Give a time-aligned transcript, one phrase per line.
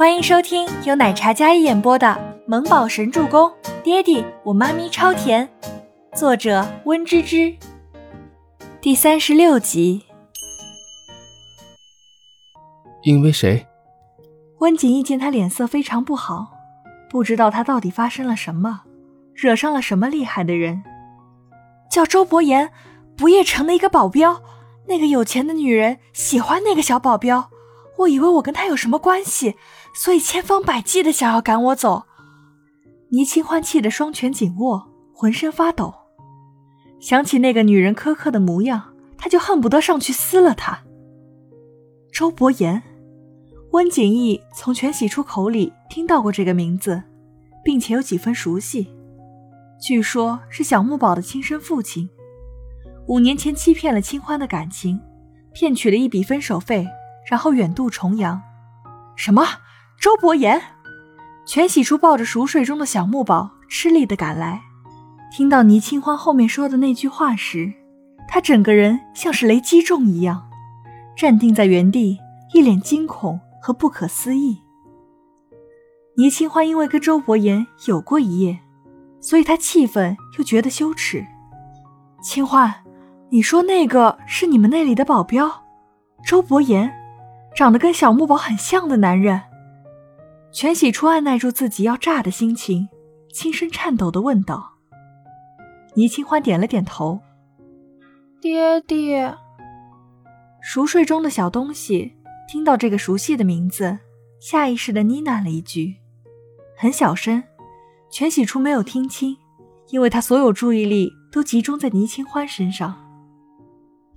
[0.00, 2.06] 欢迎收听由奶茶嘉一演播的
[2.46, 3.50] 《萌宝神助攻》，
[3.82, 5.46] 爹地我妈咪超甜，
[6.14, 7.54] 作者温芝芝。
[8.80, 10.06] 第三十六集。
[13.02, 13.66] 因为谁？
[14.60, 16.46] 温景逸见他脸色非常不好，
[17.10, 18.84] 不知道他到底发生了什么，
[19.34, 20.82] 惹上了什么厉害的人。
[21.90, 22.70] 叫周伯言，
[23.18, 24.40] 不夜城的一个保镖，
[24.88, 27.50] 那个有钱的女人喜欢那个小保镖，
[28.00, 29.56] 我以为我跟他有什么关系。
[29.94, 32.04] 所以千方百计的想要赶我走，
[33.10, 35.92] 倪清欢气得双拳紧握，浑身发抖。
[37.00, 40.82] 想起那个女人苛刻的模样，他就恨不得上去撕了她。
[42.12, 42.82] 周伯言，
[43.72, 47.02] 温景逸从全喜初口里听到过这个名字，
[47.64, 48.88] 并且有几分熟悉。
[49.80, 52.08] 据说，是小木宝的亲生父亲。
[53.08, 55.00] 五年前欺骗了清欢的感情，
[55.52, 56.86] 骗取了一笔分手费，
[57.30, 58.42] 然后远渡重洋。
[59.14, 59.46] 什么？
[60.00, 60.60] 周伯言，
[61.46, 64.62] 全喜初抱着熟睡中的小木宝，吃力地赶来。
[65.30, 67.72] 听到倪清欢后面说的那句话时，
[68.26, 70.50] 他整个人像是雷击中一样，
[71.16, 72.18] 站定在原地，
[72.52, 74.60] 一脸惊恐和不可思议。
[76.16, 78.58] 倪清欢因为跟周伯言有过一夜，
[79.20, 81.24] 所以他气愤又觉得羞耻。
[82.20, 82.74] 清欢，
[83.28, 85.62] 你说那个是你们那里的保镖？
[86.24, 86.92] 周伯言，
[87.54, 89.42] 长得跟小木宝很像的男人。
[90.52, 92.88] 全喜初按耐住自己要炸的心情，
[93.32, 94.72] 轻声颤抖地问道
[95.94, 97.20] ：“倪清欢点了点头。
[98.40, 99.34] 爹爹。”
[100.60, 102.16] 熟睡中的小东西
[102.48, 103.98] 听到这个熟悉的名字，
[104.40, 105.96] 下意识地呢喃了一句，
[106.76, 107.42] 很小声。
[108.10, 109.36] 全喜初没有听清，
[109.90, 113.06] 因为他所有注意力都集中在倪清欢身上。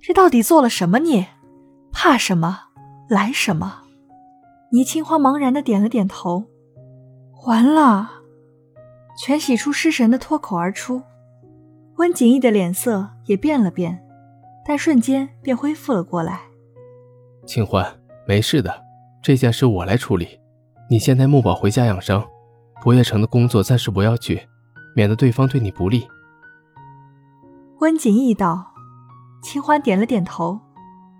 [0.00, 1.28] 这到底做了什么孽？
[1.92, 2.73] 怕什么？
[3.08, 3.82] 来什么？
[4.70, 6.44] 倪清欢茫然的点了点头，
[7.46, 8.10] 完了。
[9.16, 11.02] 全喜初失神的脱口而出，
[11.96, 14.04] 温景逸的脸色也变了变，
[14.66, 16.40] 但瞬间便恢复了过来。
[17.46, 17.86] 清欢，
[18.26, 18.82] 没事的，
[19.22, 20.40] 这件事我来处理。
[20.90, 22.24] 你先带木宝回家养伤，
[22.82, 24.40] 不夜城的工作暂时不要去，
[24.96, 26.06] 免得对方对你不利。
[27.80, 28.72] 温景逸道。
[29.42, 30.58] 清欢点了点头，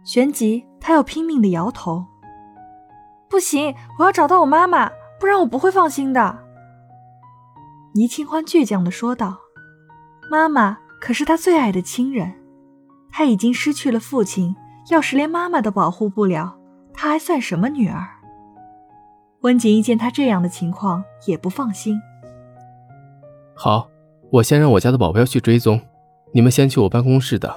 [0.03, 2.05] 旋即他又拼命的摇头。
[3.31, 6.41] 不行，我要找到我妈妈，不然我不会放心的。”
[7.97, 9.39] 倪清欢倔强的说道。
[10.31, 12.35] “妈妈可是他最爱的亲人，
[13.11, 14.55] 他已经失去了父亲，
[14.91, 16.59] 要是连妈妈都保护不了，
[16.93, 18.07] 他还算什么女儿？”
[19.41, 21.99] 温景一见他这样的情况，也不放心。
[23.57, 23.89] “好，
[24.33, 25.81] 我先让我家的保镖去追踪，
[26.35, 27.51] 你们先去我办公室等。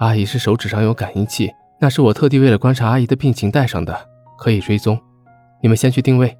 [0.00, 4.08] 阿姨是手指上有感应器，那是我特地为了观察阿姨的病情带上的。”
[4.40, 4.98] 可以追踪，
[5.60, 6.38] 你们先去定位。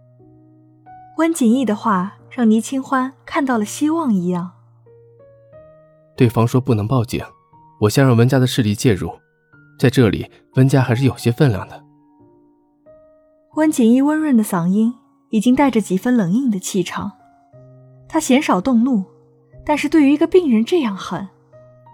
[1.18, 4.52] 温景逸的话让倪清欢看到了希望一样。
[6.16, 7.22] 对方说不能报警，
[7.82, 9.12] 我先让温家的势力介入，
[9.78, 11.84] 在这里温家还是有些分量的。
[13.56, 14.94] 温景逸温润的嗓音
[15.28, 17.12] 已经带着几分冷硬的气场，
[18.08, 19.04] 他鲜少动怒，
[19.66, 21.28] 但是对于一个病人这样狠，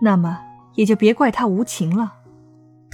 [0.00, 0.38] 那么
[0.76, 2.15] 也就别怪他无情了。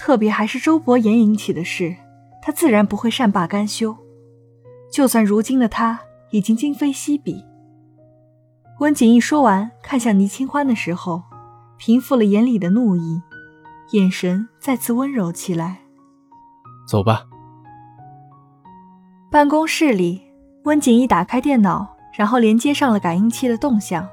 [0.05, 1.95] 特别还是周伯言引起的事。
[2.43, 3.97] 他自然不会善罢甘休，
[4.91, 6.01] 就算如今的他
[6.33, 7.45] 已经今非昔比。
[8.81, 11.23] 温景逸说完，看向倪清欢的时候，
[11.79, 13.23] 平复了眼里的怒意，
[13.93, 15.83] 眼神再次温柔起来。
[16.89, 17.27] 走吧。
[19.31, 20.21] 办公室里，
[20.65, 24.09] 温景逸打开电脑，然后连接上了感应器的动向。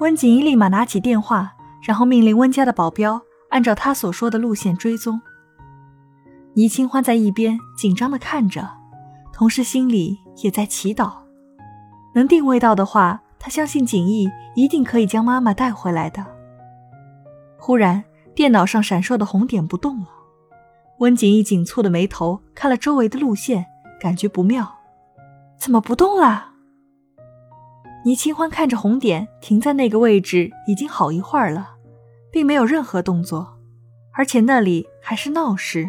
[0.00, 1.52] 温景逸立马拿起电话，
[1.82, 3.20] 然后命令温家的保镖
[3.56, 5.18] 按照他所说的路线追踪。
[6.52, 8.68] 倪清欢在一边紧张地看着，
[9.32, 11.10] 同时心里也在祈祷，
[12.14, 16.22] 能定位到的话，他相信景逸一定可以将妈妈带回来的。
[17.56, 20.08] 忽然，电脑上闪烁的红点不动了。
[20.98, 23.64] 温景逸紧蹙的眉头看了周围的路线，
[23.98, 24.70] 感觉不妙，
[25.56, 26.50] 怎么不动了？
[28.04, 31.75] 倪清欢看着红点停在那个位置已经好一会儿了，
[32.36, 33.56] 并没有任何动作，
[34.12, 35.88] 而且那里还是闹市。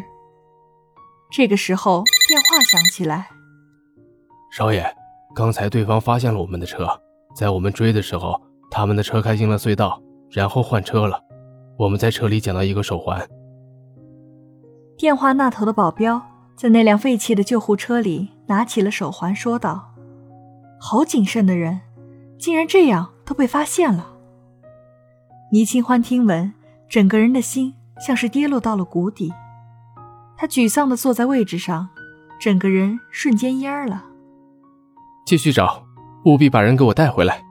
[1.30, 3.28] 这个时候，电话响起来。
[4.50, 4.82] 少爷，
[5.34, 6.88] 刚才对方发现了我们的车，
[7.36, 8.40] 在我们追的时候，
[8.70, 11.22] 他们的车开进了隧道，然后换车了。
[11.78, 13.28] 我们在车里捡到一个手环。
[14.96, 16.22] 电话那头的保镖
[16.56, 19.92] 在那辆废弃的救护车里拿起了手环，说道
[20.80, 21.82] ：“好谨慎的人，
[22.38, 24.14] 竟然这样都被发现了。”
[25.50, 26.52] 倪清欢听闻，
[26.90, 27.72] 整个人的心
[28.06, 29.32] 像是跌落到了谷底。
[30.36, 31.88] 他沮丧地坐在位置上，
[32.38, 34.04] 整个人瞬间蔫了。
[35.24, 35.82] 继续找，
[36.26, 37.42] 务必把人给我带回来。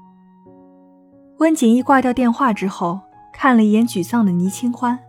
[1.40, 3.00] 温景逸挂掉电话之后，
[3.34, 5.00] 看了一眼沮丧的倪清欢。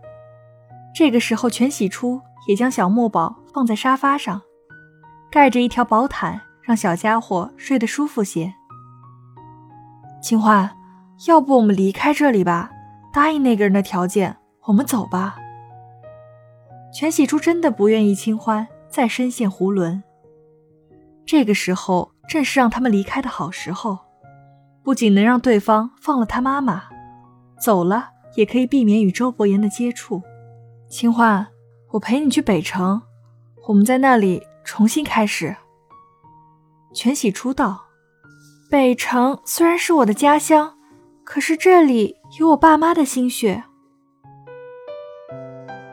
[0.95, 4.41] 这个时候，全喜初也将小墨宝放在沙发上，
[5.31, 8.55] 盖着一条薄毯，让小家伙睡得舒服些。
[10.23, 10.75] 清欢，
[11.29, 12.71] 要不我们离开这里吧？
[13.19, 14.37] 答应那个人的条件，
[14.67, 15.35] 我们走吧。
[16.95, 20.03] 全喜初真的不愿意清欢再深陷囫囵。
[21.27, 23.99] 这个时候正是让他们离开的好时候，
[24.85, 26.85] 不仅能让对方放了他妈妈，
[27.61, 30.23] 走了也可以避免与周伯言的接触。
[30.89, 31.49] 清欢，
[31.91, 33.03] 我陪你去北城，
[33.67, 35.57] 我们在那里重新开始。
[36.95, 37.87] 全喜初道
[38.71, 40.78] ：“北城虽然是我的家乡，
[41.29, 43.65] 可是这里有我爸妈的心血。”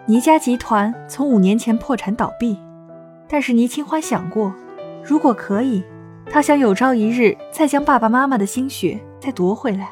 [0.08, 2.58] 倪家集团从五年前破产倒闭，
[3.28, 4.56] 但是倪清欢想过，
[5.04, 5.84] 如果可以，
[6.32, 9.92] 他想有朝一日再将爸爸妈妈的心血再夺回来。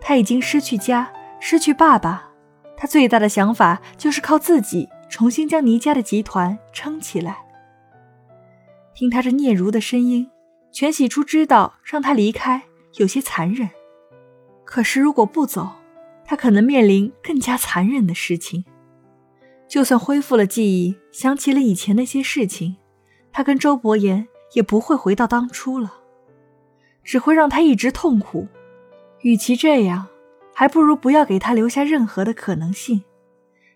[0.00, 2.30] 他已经失去家，失去爸爸，
[2.74, 7.44] 他最大的想法就是靠自己重新将倪家的集团撑起来。
[8.94, 10.30] 听他这嗫嚅的声音，
[10.72, 12.62] 全喜初知道让他离开
[12.94, 13.68] 有些残忍，
[14.66, 15.70] 可是如果不走，
[16.26, 18.66] 他可能面临更加残忍的事情。
[19.66, 22.76] 就算恢复了记忆，想起了以前那些事情，
[23.32, 25.94] 他跟周伯言也不会回到当初了，
[27.02, 28.48] 只会让他一直痛苦。
[29.22, 30.06] 与其这样，
[30.52, 33.02] 还不如不要给他留下任何的可能性，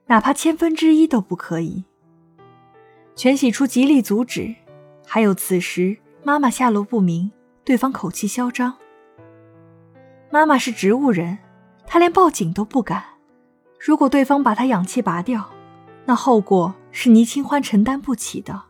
[0.07, 1.85] 哪怕千分之一都不可以。
[3.17, 4.55] 全喜初极力阻止，
[5.07, 7.33] 还有此时妈妈下落不明，
[7.65, 8.77] 对方口气嚣张。
[10.31, 11.39] 妈妈是植物人，
[11.87, 13.05] 她连报警都不敢。
[13.79, 15.51] 如果对方把她氧气拔掉，
[16.05, 18.63] 那后果是倪清欢承担不起的。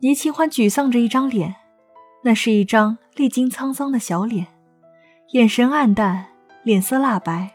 [0.00, 1.56] 倪清欢沮丧着一张脸，
[2.22, 4.46] 那是一张历经沧桑的小脸，
[5.32, 6.26] 眼神黯淡，
[6.62, 7.50] 脸色蜡白。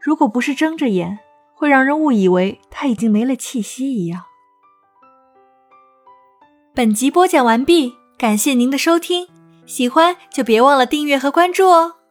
[0.00, 1.18] 如果不是睁着眼，
[1.54, 4.24] 会让人误以为他已经没了气息一样。
[6.74, 9.26] 本集播讲完毕，感谢您的收听，
[9.66, 12.05] 喜欢就别忘了订阅和关注哦。